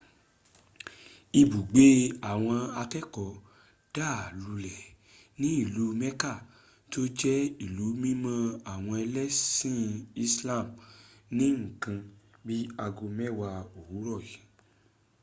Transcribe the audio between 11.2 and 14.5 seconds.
ní nǹkan bí i aago mẹ́wàá òwúrọ̀ yìí